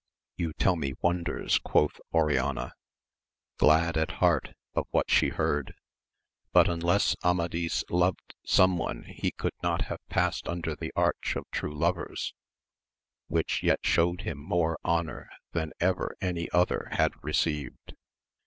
[0.35, 2.73] You tell me wonders, quoth Oriana,
[3.59, 5.75] glad at heart of what she heard;
[6.51, 11.45] but unless Amadis loved some one he could not have passed under the Arch of
[11.51, 12.33] True Lovers,
[13.27, 17.93] which yet showed him more honour than ever any other had received.